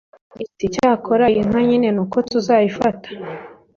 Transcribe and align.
iti 0.45 0.63
icyakora 0.67 1.23
iyi 1.31 1.41
nka 1.49 1.61
nyine 1.67 1.87
nuko 1.95 2.17
tuzayifata. 2.29 3.07